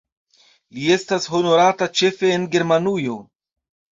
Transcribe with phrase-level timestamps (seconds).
[0.77, 3.19] Li estas honorata ĉefe en Germanujo.